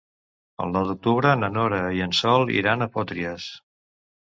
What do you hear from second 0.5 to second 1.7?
El nou d'octubre na